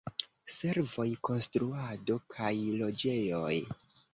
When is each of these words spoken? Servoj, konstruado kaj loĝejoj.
Servoj, 0.53 1.05
konstruado 1.29 2.17
kaj 2.37 2.51
loĝejoj. 2.81 3.55